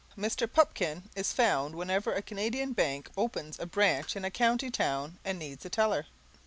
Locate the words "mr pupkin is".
0.17-1.31